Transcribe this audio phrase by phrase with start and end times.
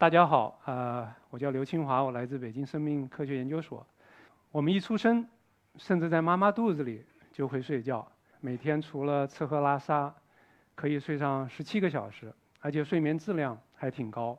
[0.00, 3.84] 大家好，呃，我叫刘清华，我来自北京生命科学研究所。
[4.52, 5.28] 我们一出生，
[5.74, 8.06] 甚至在妈妈肚子里就会睡觉，
[8.38, 10.14] 每天除了吃喝拉撒，
[10.76, 14.38] 可以睡上十七个小时，而且睡眠质量还挺高。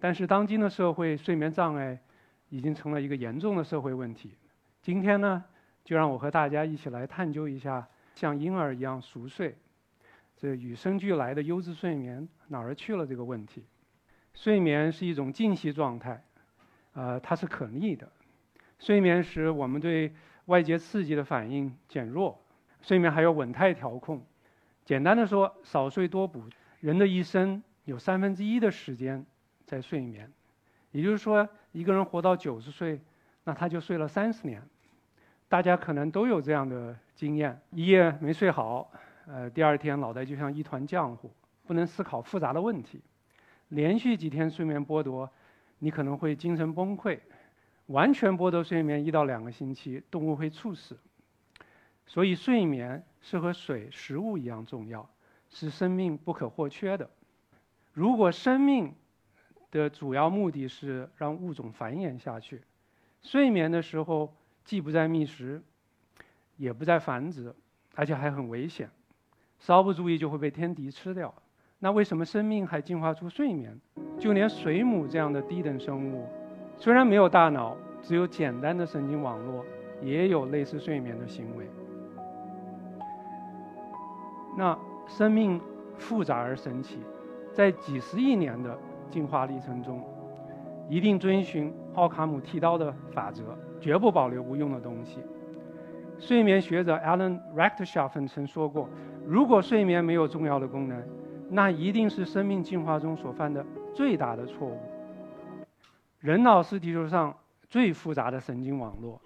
[0.00, 1.96] 但是当今的社会，睡眠障碍
[2.48, 4.34] 已经成了一个严重的社会问题。
[4.82, 5.44] 今天呢，
[5.84, 7.86] 就让我和大家一起来探究一下，
[8.16, 9.56] 像婴儿一样熟睡。
[10.36, 13.64] 这与生俱来的优质睡眠哪儿去了这个问题？
[14.34, 16.22] 睡眠是一种静息状态，
[16.94, 18.10] 呃，它是可逆的。
[18.78, 20.14] 睡眠时我们对
[20.46, 22.40] 外界刺激的反应减弱。
[22.82, 24.24] 睡眠还有稳态调控。
[24.86, 26.44] 简单的说，少睡多补。
[26.80, 29.26] 人的一生有三分之一的时间
[29.66, 30.32] 在睡眠，
[30.92, 32.98] 也就是说，一个人活到九十岁，
[33.44, 34.62] 那他就睡了三十年。
[35.46, 38.90] 大家可能都有这样的经验：一夜没睡好。
[39.26, 41.30] 呃，第二天脑袋就像一团浆糊，
[41.66, 43.02] 不能思考复杂的问题。
[43.70, 45.28] 连续几天睡眠剥夺，
[45.78, 47.18] 你可能会精神崩溃。
[47.86, 50.96] 完全剥夺睡眠一到两个星期，动物会猝死。
[52.06, 55.08] 所以睡眠是和水、食物一样重要，
[55.48, 57.08] 是生命不可或缺的。
[57.92, 58.94] 如果生命
[59.70, 62.62] 的主要目的是让物种繁衍下去，
[63.22, 65.62] 睡眠的时候既不在觅食，
[66.56, 67.54] 也不在繁殖，
[67.94, 68.90] 而且还很危险。
[69.58, 71.32] 稍不注意就会被天敌吃掉。
[71.82, 73.74] 那为什么生命还进化出睡眠？
[74.18, 76.26] 就连水母这样的低等生物，
[76.76, 79.64] 虽然没有大脑，只有简单的神经网络，
[80.02, 81.66] 也有类似睡眠的行为。
[84.58, 85.58] 那生命
[85.96, 86.98] 复杂而神奇，
[87.50, 90.04] 在几十亿年的进化历程中，
[90.86, 95.20] 一定遵循奥卡姆剃刀的法则，绝不保留无用的东西。
[96.18, 98.86] 睡眠学者 Alan Rechtschaffen 曾说过。
[99.26, 101.02] 如果睡眠没有重要的功能，
[101.50, 104.80] 那一定是生命进化中所犯的最大的错误。
[106.20, 107.36] 人脑是地球上
[107.68, 109.20] 最复杂的神经网络，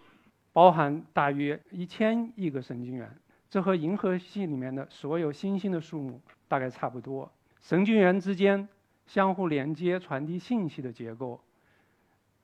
[0.53, 3.15] 包含大约一千亿个神经元，
[3.51, 7.31] 这和银河系里面的所有星星的数目大概差不多。
[7.61, 8.69] 神经元之间
[9.07, 11.41] 相互连接、传递信息的结构，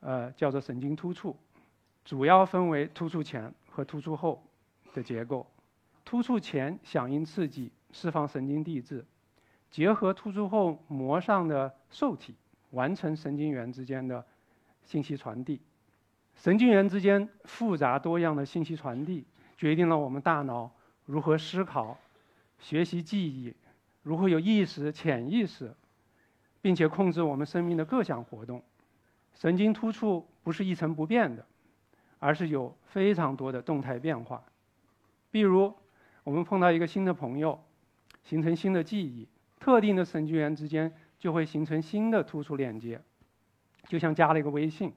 [0.01, 1.37] 呃，叫做神经突触，
[2.05, 4.43] 主要分为突触前和突触后
[4.95, 5.47] 的结构。
[6.05, 9.05] 突触前响应刺激，释放神经递质，
[9.71, 12.35] 结合突触后膜上的受体，
[12.71, 14.25] 完成神经元之间的
[14.83, 15.61] 信息传递。
[16.35, 19.25] 神经元之间复杂多样的信息传递，
[19.57, 20.71] 决定了我们大脑
[21.07, 21.97] 如何思考、
[22.59, 23.55] 学习、记忆，
[24.03, 25.75] 如何有意识、潜意识，
[26.61, 28.63] 并且控制我们生命的各项活动。
[29.35, 31.47] 神经突触不是一成不变的，
[32.19, 34.43] 而是有非常多的动态变化，
[35.31, 35.75] 比如。
[36.23, 37.59] 我们碰到一个新的朋友，
[38.23, 39.27] 形成新的记忆，
[39.61, 43.01] 特定的神经元之间就会形成新的突触链接，
[43.87, 44.93] 就像加了一个微信。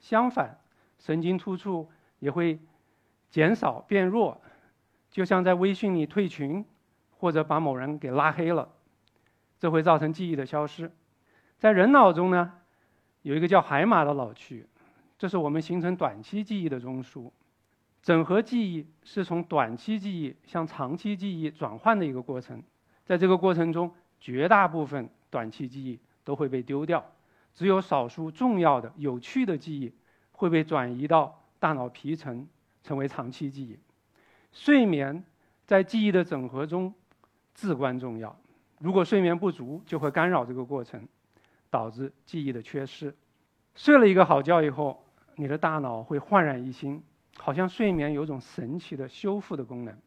[0.00, 0.58] 相反，
[0.98, 1.88] 神经突触
[2.18, 2.58] 也会
[3.28, 4.40] 减少变弱，
[5.10, 6.64] 就像在微信里退群，
[7.10, 8.70] 或者把某人给拉黑了，
[9.58, 10.90] 这会造成记忆的消失。
[11.58, 12.54] 在人脑中呢，
[13.20, 14.66] 有一个叫海马的脑区，
[15.18, 17.30] 这是我们形成短期记忆的中枢。
[18.02, 22.62] 整合记忆是从短期记忆向长期记忆转换的一个过程，
[23.10, 27.04] 在这个过程中，绝大部分短期记忆都会被丢掉，
[27.52, 29.92] 只有少数重要的、有趣的记忆
[30.30, 32.46] 会被转移到大脑皮层，
[32.84, 33.76] 成为长期记忆。
[34.52, 35.24] 睡眠
[35.66, 36.94] 在记忆的整合中
[37.52, 38.38] 至关重要，
[38.78, 41.08] 如果睡眠不足，就会干扰这个过程，
[41.68, 43.12] 导致记忆的缺失。
[43.74, 45.04] 睡了一个好觉以后，
[45.34, 47.02] 你的大脑会焕然一新。
[47.36, 49.98] 好像睡眠有种神奇的修复的功能。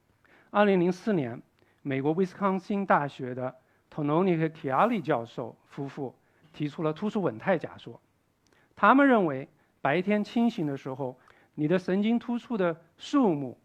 [0.51, 1.41] 二零零四年，
[1.83, 3.53] 美国威斯康星大学的
[3.93, 6.15] Tononi 和 Chiali 教授夫妇
[6.53, 7.99] 提出了突出稳态假说。
[8.73, 9.49] 他们认为，
[9.81, 11.19] 白天清醒的时候，
[11.55, 13.59] 你的神经突触的数目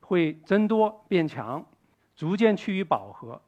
[0.00, 1.66] 会增多变强，
[2.14, 3.42] 逐渐趋于饱和。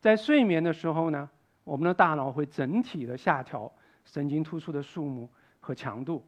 [0.00, 1.30] 在睡眠的时候呢，
[1.62, 3.72] 我们的大脑会整体的下调
[4.04, 5.30] 神经突触的数目
[5.60, 6.26] 和强度。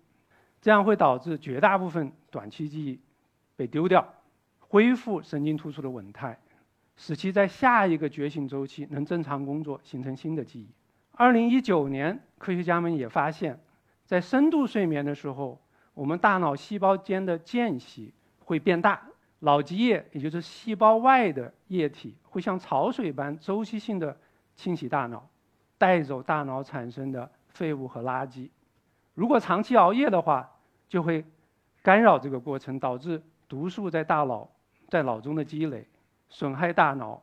[0.62, 3.00] 这样会导致绝大部分短期记忆
[3.56, 4.14] 被丢掉，
[4.60, 6.38] 恢复神经突触的稳态，
[6.96, 10.68] 使其在下一个觉醒周期能正常工作，形成新的记忆。
[11.12, 13.58] 二零一九年，科学家们也发现，
[14.04, 15.60] 在深度睡眠的时候，
[15.94, 19.02] 我们大脑细胞间的间隙会变大，
[19.40, 24.16] 脑脊液，也就是细胞外的液体，会像潮水般周期性的
[24.54, 25.28] 清洗大脑，
[25.78, 28.48] 带走大脑产生的废物和垃圾。
[29.14, 30.50] 如果长期熬夜的话，
[30.88, 31.24] 就会
[31.82, 34.50] 干扰这个过程，导致毒素在大脑
[34.88, 35.86] 在脑中的积累，
[36.28, 37.22] 损害大脑，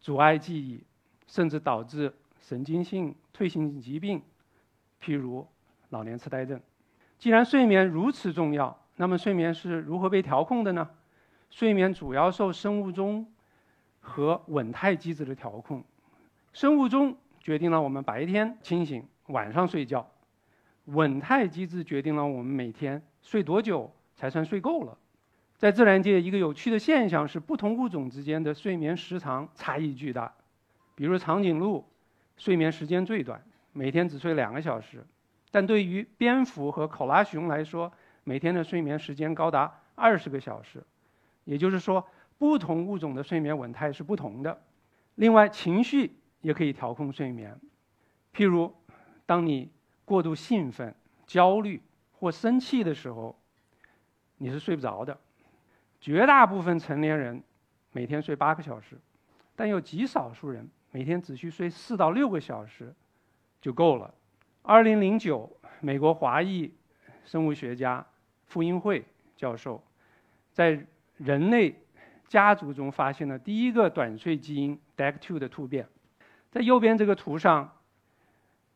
[0.00, 0.84] 阻碍记忆，
[1.26, 4.22] 甚至导致神经性退行性疾病，
[5.02, 5.46] 譬如
[5.90, 6.60] 老年痴呆症。
[7.18, 10.88] 既然睡眠如此重要，那么睡眠是如何被调控的呢？
[11.50, 13.26] 睡眠主要受生物钟
[14.00, 15.82] 和稳态机制的调控。
[16.52, 20.00] 生物钟决定了我们白天清醒，晚上睡觉；
[20.86, 24.98] 稳态机制决定了我们每天睡多久才算睡够了。
[25.58, 30.32] 在自然界，一个有趣的现象是，不同物种之间的睡眠时长差异巨大。
[30.94, 31.84] 比如长颈鹿，
[32.36, 35.00] 睡眠时间最短，每天只睡两个小时；
[35.50, 40.80] 但对于蝙蝠和考拉熊来说，每天的睡眠时间高达二十个小时。
[41.44, 42.06] 也就是说，
[42.38, 44.62] 不同物种的睡眠稳态是不同的。
[45.16, 47.58] 另外，情绪也可以调控睡眠。
[48.32, 48.72] 譬如，
[49.26, 49.72] 当你
[50.04, 50.94] 过度兴奋、
[51.26, 51.82] 焦虑
[52.12, 53.36] 或生气的时候，
[54.36, 55.18] 你是睡不着的。
[56.00, 57.42] 绝大部分成年人
[57.92, 58.96] 每天睡八个小时，
[59.56, 62.94] 但有极少数人每天只需睡四到六个小时
[63.60, 64.14] 就够了。
[64.62, 65.50] 二零零九，
[65.80, 66.72] 美国华裔
[67.24, 68.06] 生物学家
[68.46, 69.04] 傅英慧
[69.36, 69.82] 教授
[70.52, 70.86] 在
[71.16, 71.74] 人类
[72.28, 75.88] 家族中发现了第一个短睡基因 DAC2 的突变。
[76.50, 77.70] 在右边这个图上，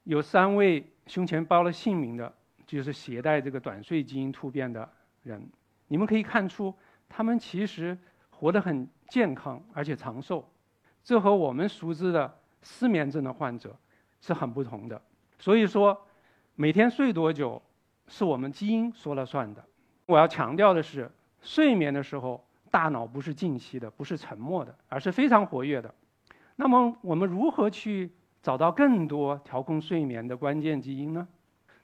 [0.04, 2.34] 有三位胸前包了姓名的，
[2.66, 4.90] 就是携带这个短睡基因突变的
[5.22, 5.48] 人。
[5.86, 6.74] 你们可以看出。
[7.14, 7.97] 他们其实
[8.31, 10.50] 活得很健康，而且长寿，
[11.05, 13.76] 这和我们熟知的失眠症的患者
[14.23, 14.99] 是很不同的。
[15.38, 16.06] 所以说，
[16.55, 17.61] 每天睡多久
[18.09, 19.62] 是我们基因说了算的。
[20.06, 21.11] 我要强调的是，
[21.43, 25.94] 睡眠的时候大脑不是静息的，不是沉默的，而是非常活跃的。
[26.56, 28.11] 那么，我们如何去
[28.43, 31.29] 找到更多调控睡眠的关键基因呢？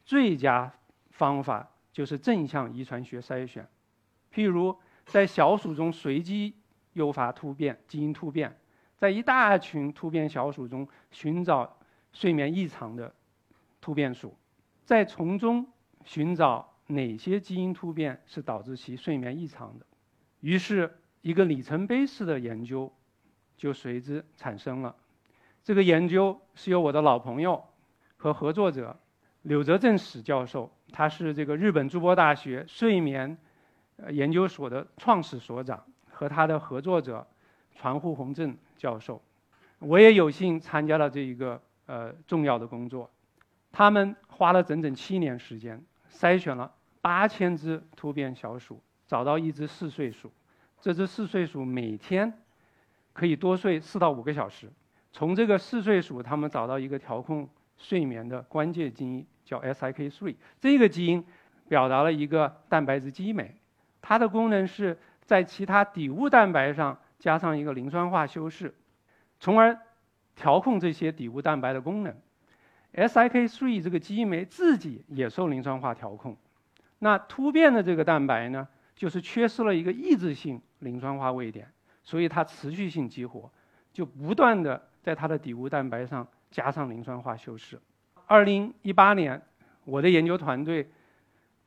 [0.07, 0.73] 最佳
[1.11, 3.69] 方法就是正向遗传学筛选，
[4.33, 4.75] 譬如。
[5.09, 6.55] 在小鼠中随机
[6.93, 8.59] 诱发突变基因突变，
[8.97, 11.79] 在一大群突变小鼠中寻找
[12.13, 13.15] 睡眠异常的
[13.81, 14.37] 突变鼠，
[14.85, 15.67] 再从中
[16.05, 19.87] 寻找哪些基因突变是导致其睡眠异常的。
[20.41, 22.93] 于是，一个里程碑式的研究
[23.57, 24.95] 就随之产生了。
[25.65, 27.65] 这个研究是由我的老朋友
[28.17, 28.99] 和合作者
[29.43, 33.39] 柳泽正史教授，他是这个日本筑波大学睡眠。
[34.11, 37.27] 研究所的创始所长和他的合作者
[37.75, 39.21] 传户宏正教授，
[39.79, 43.11] 我也有幸参加了这一个呃重要的工作。
[43.71, 50.33] 他们花了整整七年时间，筛选了八千只突变小鼠，找到一只嗜睡鼠。
[50.81, 52.33] 这只嗜睡鼠每天
[53.13, 54.73] 可以多睡四到五个小时。
[55.13, 60.37] 从这个嗜睡鼠，他们找到一个调控睡眠的关键基因，叫 SIK3。
[60.61, 61.25] 这个基因
[61.69, 63.55] 表达了一个蛋白质激酶。
[64.09, 68.75] 它的功能是在其他底物蛋白上加上一个磷酸化修饰，
[69.39, 69.79] 从而
[70.35, 72.17] 调控这些底物蛋白的功能。
[72.95, 76.35] SIK3 这个激酶自己也受磷酸化调控。
[77.01, 78.67] 那突变的这个蛋白呢，
[78.97, 81.71] 就是缺失了一个抑制性磷酸化位点，
[82.03, 83.51] 所以它持续性激活，
[83.93, 87.79] 就不断的在它的底物蛋白上加上磷酸化修饰。
[88.27, 89.43] 二零一八年，
[89.85, 90.89] 我的研究团队。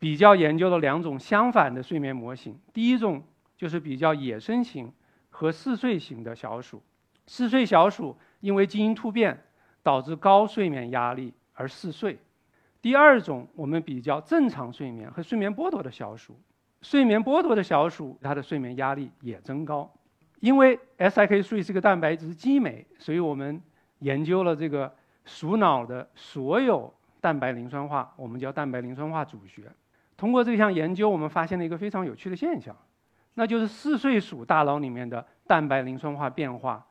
[0.02, 2.60] 比较研究了两种相反的睡眠模型。
[2.74, 3.22] 第一种
[3.56, 4.92] 就是比较野生型
[5.30, 6.82] 和嗜睡型的小鼠。
[7.28, 9.40] 嗜睡小鼠因为基因突变
[9.84, 12.18] 导致高睡眠压力而嗜睡。
[12.82, 16.36] 第二种我们比较正常睡眠和睡眠剥夺的小鼠。
[16.82, 19.94] 睡眠剥夺的小鼠它的睡眠压力也增高。
[20.40, 23.62] 因为 SIK3 是个蛋白质激酶，所以我们
[24.00, 24.92] 研究了这个
[25.26, 29.72] 鼠脑的所有蛋白磷酸化，我们叫蛋白磷酸化主学。
[30.22, 32.78] 通过这项研究，我们发现了一个非常有趣的现象，
[33.34, 36.86] 那就是嗜睡鼠大脑里面的蛋白磷酸化变化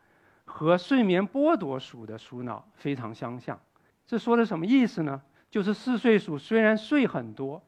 [0.45, 3.57] 和睡眠剥夺鼠的鼠脑非常相像。
[4.05, 5.23] 这说的什么意思呢？
[5.49, 7.63] 就是嗜睡鼠虽然睡很多，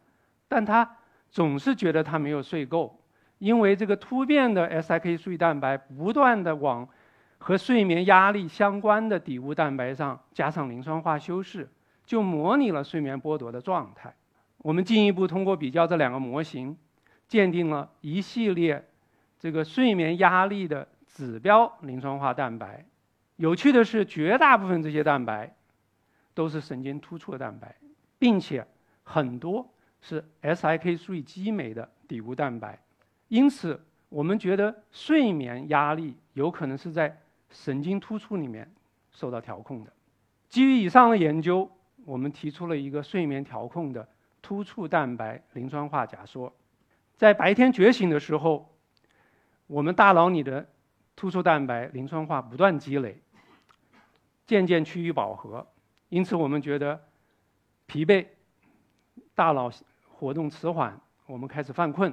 [0.48, 0.96] 但它
[1.30, 3.00] 总是觉得它没有睡够，
[3.38, 6.88] 因为这个突变的 SIK3 蛋白不断的往
[7.38, 11.70] 和睡眠压力相关的底物蛋白上加上磷酸化修饰，
[12.04, 14.12] 就模拟了睡眠剥夺的状态。
[14.62, 16.76] 我们进一步通过比较这两个模型，
[17.26, 18.88] 鉴定了一系列
[19.40, 22.86] 这个睡眠压力的指标磷酸化蛋白。
[23.36, 25.52] 有趣的是，绝大部分这些蛋白
[26.32, 27.74] 都是神经突触的蛋白，
[28.20, 28.64] 并且
[29.02, 29.68] 很多
[30.00, 32.78] 是 SIK3 激酶的底物蛋白。
[33.26, 38.70] 因此，我们觉得睡眠压力有可能是在神经突触里面
[39.10, 39.92] 受到调控的。
[40.48, 41.68] 基于以上的研究，
[42.04, 44.06] 我们提出了一个睡眠调控的。
[44.42, 46.52] 突触蛋白磷酸化假说，
[47.16, 48.76] 在白天觉醒的时候，
[49.68, 50.68] 我们大脑里的
[51.14, 53.22] 突触蛋白磷酸化不断积累，
[54.44, 55.66] 渐渐趋于饱和。
[56.08, 57.00] 因此，我们觉得
[57.86, 58.26] 疲惫，
[59.34, 59.70] 大脑
[60.08, 62.12] 活动迟缓，我们开始犯困。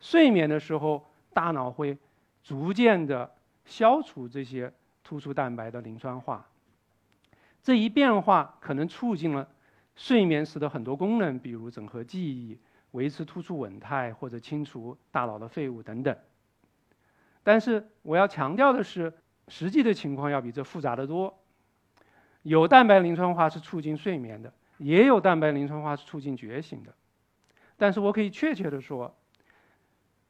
[0.00, 1.96] 睡眠的时候，大脑会
[2.42, 3.30] 逐渐的
[3.64, 4.72] 消除这些
[5.04, 6.44] 突触蛋白的磷酸化。
[7.62, 9.48] 这一变化可能促进了
[9.96, 12.58] 睡眠时的很多功能，比如整合记忆、
[12.92, 16.16] 维持突触稳态或者清除大脑的废物等等。
[17.42, 19.12] 但是我要强调的是，
[19.48, 21.42] 实际的情况要比这复杂的多。
[22.42, 26.94] 有蛋白磷酸化是促进睡眠的，也有蛋白磷酸化是促进觉醒的。
[27.76, 29.16] 但是我可以确切的说，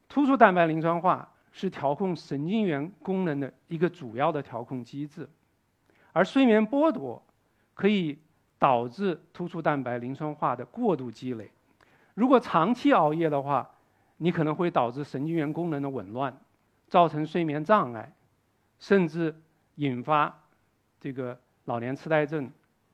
[0.07, 5.29] 突触蛋白磷酸化是调控神经元功能的一个主要的调控机制，
[6.13, 7.23] 而睡眠剥夺
[7.73, 8.17] 可以
[8.59, 11.51] 导致突触蛋白磷酸化的过度积累。
[12.13, 13.69] 如果长期熬夜的话，
[14.17, 16.35] 你可能会导致神经元功能的紊乱，
[16.87, 18.13] 造成睡眠障碍，
[18.79, 19.35] 甚至
[19.75, 20.43] 引发
[20.99, 21.39] 这个。
[21.67, 22.49] 老年痴呆症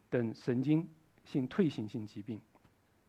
[0.09, 0.89] 等神经
[1.23, 2.41] 性退行性疾病。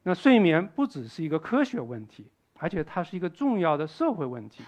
[0.02, 2.26] 那睡眠不只是一个科学问题，
[2.58, 4.62] 而且它是一个重要的社会问题。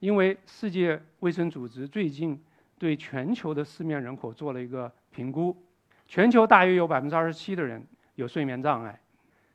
[0.00, 2.42] 因为世界卫生组织最近
[2.80, 5.56] 对全球的失眠人口做了一个评估，
[6.08, 8.98] 全球大约有百分之二十七的人有睡眠障碍。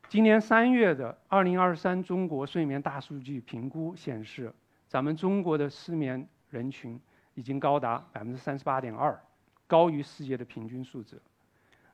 [0.08, 4.54] 今年三月的二零二三中国睡眠大数据评估显示，
[4.88, 7.02] 咱们中国的失眠人群
[7.34, 9.20] 已经高达百分之三十八点二。
[9.66, 11.20] 高于世界的平均数值。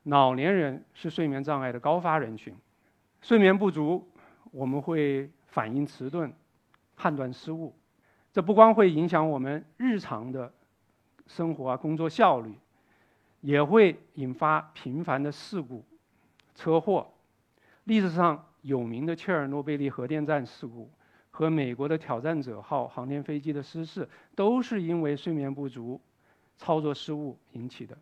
[0.02, 2.54] 老年人是睡眠障碍的高发人群，
[3.22, 4.06] 睡眠不足，
[4.50, 6.30] 我们会反应迟钝、
[6.96, 7.74] 判断失误。
[8.30, 10.52] 这不光会影响我们日常的
[11.26, 12.52] 生活啊、工作效率，
[13.40, 15.84] 也会引发频繁的事故、
[16.54, 17.06] 车祸。
[17.84, 20.90] 历史上有名的切尔诺贝利核电站事故
[21.30, 26.00] 和美国的挑战者号航天飞机的失事，都是因为睡眠不足。
[26.58, 27.96] 操作失误引起的，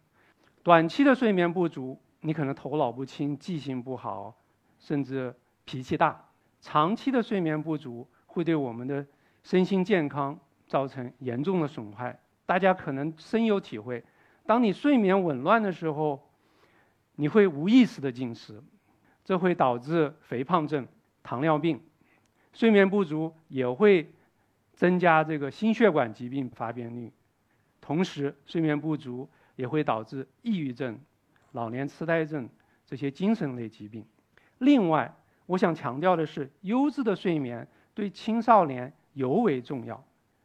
[0.64, 4.34] 短期的睡眠不足，你可能头脑不清、记性不好，
[4.80, 5.32] 甚至
[5.64, 6.12] 脾气大；
[6.60, 9.06] 长期的睡眠不足会对我们的
[9.44, 12.18] 身心健康造成严重的损害。
[12.44, 14.02] 大家可能深有体会：
[14.48, 16.26] 当你睡眠紊乱的时候，
[17.16, 18.64] 你会无意识的进食，
[19.22, 20.88] 这会导致肥胖症、
[21.22, 21.76] 糖尿病；
[22.54, 24.10] 睡眠不足也会
[24.72, 27.12] 增加这个心血管疾病发病率。
[27.82, 30.98] 同时，睡眠不足也会导致抑郁症、
[31.52, 32.48] 老年痴呆症
[32.86, 34.02] 这些精神类疾病。
[34.56, 35.14] 另外，
[35.44, 40.02] 我想强调的是，优质的睡眠对青少年尤为重要，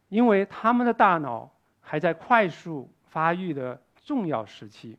[0.10, 4.98] 因为他们的大脑还在快速发育的重要时期，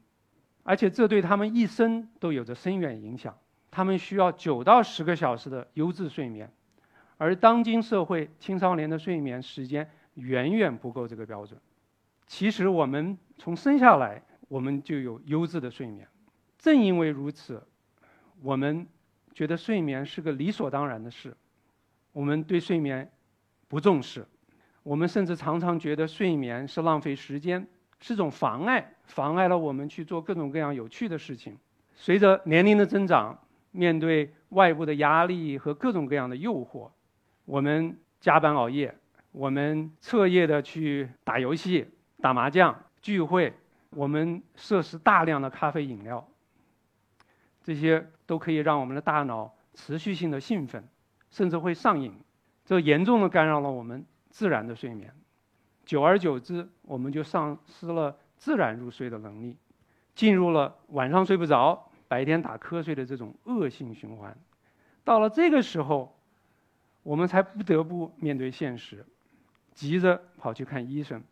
[0.63, 3.37] 而且这对他们一生都有着深远影响。
[3.71, 6.51] 他们需要九到十个小时的优质睡眠，
[7.19, 11.61] 而当今社会青少年的睡眠时间远远不够这个标准。
[12.27, 16.09] 其实我们从生下来，我们就有优质的睡眠。
[16.57, 17.63] 正因为如此，
[18.41, 18.87] 我们
[19.35, 21.37] 觉得睡眠是个理所当然的事。
[22.13, 23.11] 我们对睡眠
[23.67, 24.25] 不重视，
[24.85, 27.67] 我们甚至常常觉得睡眠是浪费时间，
[27.99, 31.57] 是种妨碍，妨碍了我们去做各种各样有趣的事情。
[31.95, 33.39] 随着年龄的增长，
[33.71, 36.91] 面对外部的压力和各种各样的诱惑，
[37.45, 38.95] 我们加班熬夜，
[39.33, 41.89] 我们彻夜的去打游戏。
[42.21, 43.53] 打麻将、聚会，
[43.91, 46.27] 我们摄食大量的咖啡饮料，
[47.63, 50.83] 这些都可以让我们的大脑持续性的兴奋，
[51.29, 52.15] 甚至会上瘾，
[52.65, 55.13] 这严重的干扰了我们自然的睡眠。
[55.85, 59.57] 久而久之，我们就丧失了自然入睡的能力，
[60.15, 64.37] 进入了晚上睡不着、白天打瞌睡的这种恶性循环。
[65.05, 66.17] 到了这个时候，
[67.03, 69.05] 我们才不得不面对现实，
[69.75, 71.23] 急着跑去看医生。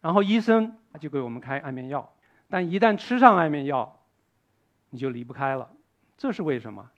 [0.00, 2.12] 然后医生就给我们开安眠药，
[2.48, 4.00] 但一旦吃上安眠药，
[4.90, 5.70] 你就离不开了。
[6.16, 6.90] 这是为什么？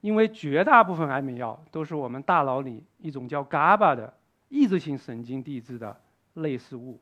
[0.00, 4.14] 因为绝大部分安眠药都是我们大脑里一种叫 GABA 的
[4.48, 5.98] 抑制性神经递质的
[6.34, 7.00] 类似物。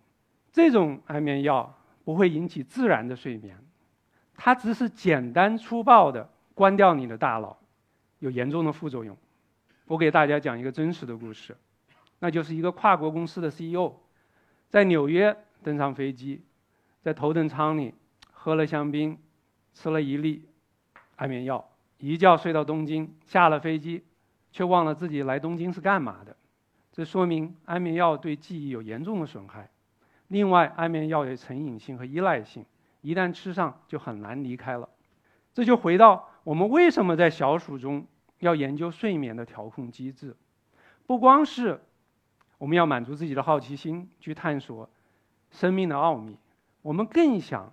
[0.53, 3.59] 这种安眠药不会引起自然的睡眠，
[4.37, 7.59] 它只是简单粗暴的关掉你的大脑，
[8.19, 9.17] 有严重的副作用。
[9.87, 11.57] 我给大家讲一个真实的故事，
[12.19, 13.93] 那就是一个跨国公司的 CEO，
[14.69, 15.37] 在纽约。
[15.65, 16.43] 登上飞机，
[17.03, 17.95] 在头等舱里
[18.33, 19.17] 喝了香槟，
[19.75, 20.45] 吃了一粒
[21.15, 23.15] 安眠药，一觉睡到东京。
[23.27, 24.03] 下了飞机，
[24.51, 26.37] 却忘了自己来东京是干嘛的。
[26.91, 29.71] 这说明安眠药对记忆有严重的损害。
[30.33, 32.65] 另外，安眠药有成瘾性和依赖性，
[33.03, 34.89] 一旦吃上就很难离开了。
[35.53, 38.07] 这就回到我们为什么在小鼠中
[38.39, 40.35] 要研究睡眠的调控机制，
[41.07, 41.79] 不光是
[42.57, 44.89] 我们要满足自己的好奇心去探索。
[45.51, 46.39] 生命的奥秘，
[46.81, 47.71] 我们更想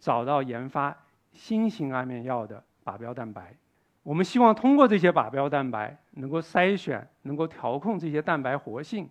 [0.00, 3.54] 找到研发新型安眠药的靶标蛋白，
[4.02, 9.08] 我们希望通过这些靶标蛋白，能够筛选、能够调控这些蛋白活性、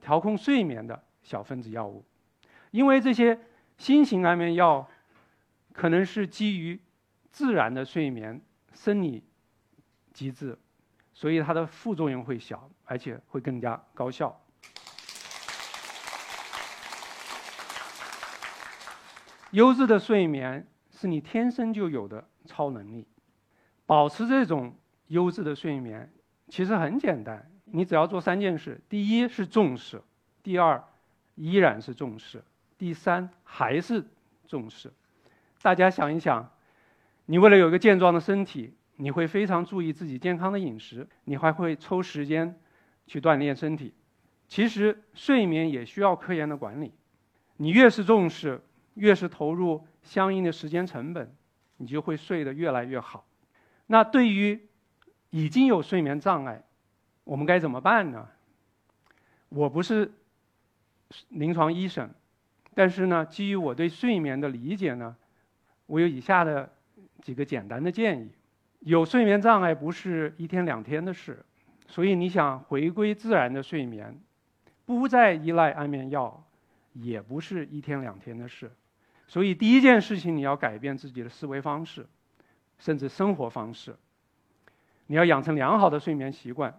[0.00, 2.04] 调控睡眠的小分子药物。
[2.70, 3.36] 因为这些
[3.76, 4.88] 新型安眠药
[5.72, 6.80] 可能是基于
[7.32, 8.40] 自然的睡眠
[8.72, 9.24] 生理
[10.12, 10.56] 机制，
[11.12, 14.40] 所以它的副作用会小，而且会更加高效。
[19.50, 23.06] 优质的睡眠是你天生就有的超能力。
[23.86, 24.74] 保持这种
[25.08, 26.12] 优质的睡眠，
[26.48, 30.02] 其实很简单，你只要做三件事：第一是重视，
[30.42, 30.82] 第二
[31.34, 32.42] 依然是重视，
[32.78, 34.04] 第三还是
[34.46, 34.92] 重视。
[35.62, 36.50] 大家想一想，
[37.26, 42.58] 你为了有一个健壮的身体，你会非常注意自己健康的饮食，你还会抽时间
[43.06, 43.94] 去锻炼身体。
[44.46, 46.92] 其实睡眠也需要科研的管理，
[47.56, 48.60] 你越是重视，
[48.94, 51.34] 越是投入相应的时间成本，
[51.78, 53.26] 你就会睡得越来越好。
[53.86, 54.68] 那对于
[55.30, 56.62] 已经有睡眠障碍，
[57.24, 58.28] 我们该怎么办呢？
[59.48, 60.12] 我不是
[61.28, 62.10] 临床医生，
[62.74, 65.16] 但是呢，基于我对睡眠的理解呢，
[65.86, 66.72] 我有以下的
[67.22, 68.30] 几个简单的建议。
[68.80, 71.44] 有睡眠障碍不是一天两天的事，
[71.86, 74.20] 所以你想回归自然的睡眠，
[74.84, 76.44] 不再依赖安眠药，
[76.92, 78.70] 也不是一天两天的事。
[79.26, 82.06] 所以第一件事情，你要改变自己的思维方式。
[82.76, 83.94] 甚至生活方式，
[85.06, 86.76] 你要养成良好的睡眠习惯。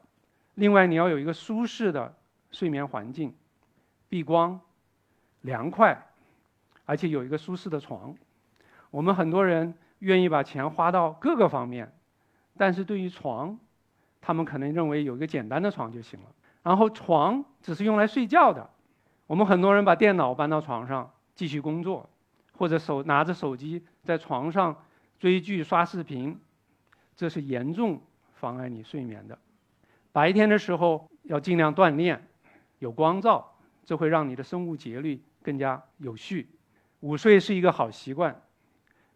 [0.55, 2.13] 另外，你要有一个舒适的
[2.51, 3.33] 睡眠环境，
[4.09, 4.59] 避光、
[5.41, 6.07] 凉快，
[6.85, 8.15] 而且有一个舒适的床。
[8.91, 11.93] 我们很多人愿意把钱花到各个方面，
[12.57, 13.59] 但是对于床，
[14.21, 16.25] 他们可能认为有一个简单的床就行了。
[16.63, 18.69] 然后床只是用来睡觉的。
[19.27, 22.09] 我们很多人把电脑搬到床上继续工作，
[22.57, 24.75] 或者手拿着手机在床上。
[25.17, 26.37] 追剧、刷视频，
[27.15, 28.01] 这是严重
[28.33, 29.39] 妨碍你睡眠的。
[30.11, 32.27] 白天的时候要尽量锻炼，
[32.79, 33.54] 有光照，
[33.85, 36.49] 这会让你的生物节律更加有序。
[37.01, 38.41] 午睡是一个好习惯。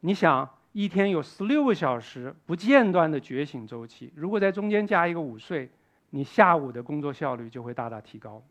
[0.01, 5.69] 你想，一天有十六个小时不间断的觉醒周期，如果在中间加一个午睡，
[6.11, 8.41] 你下午的工作效率就会大大提高。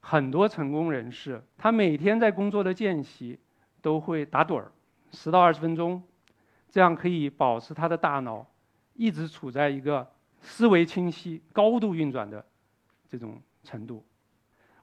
[0.00, 3.38] 很多成功人士，他每天在工作的间隙
[3.80, 4.72] 都会打盹儿，
[5.12, 6.02] 十到二十分钟。
[6.68, 8.46] 这样可以保持他的大脑
[8.94, 10.08] 一直处在一个
[10.40, 12.44] 思维清晰、高度运转的
[13.08, 14.04] 这种程度。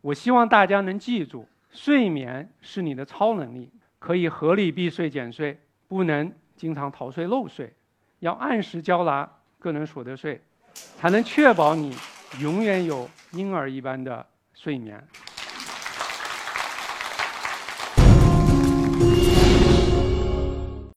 [0.01, 7.73] 我希望大家能记住，睡眠是你的超能力，可以合理避税减税，不能经常逃税漏税，
[8.19, 9.29] 要按时交纳
[9.59, 10.41] 个人所得税，
[10.73, 11.95] 才能确保你
[12.39, 15.03] 永远有婴儿一般的睡眠。